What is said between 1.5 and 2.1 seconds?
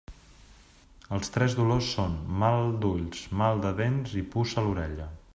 dolors